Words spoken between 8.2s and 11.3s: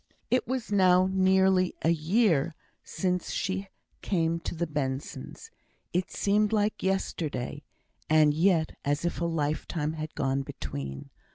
yet as if a lifetime had gone between.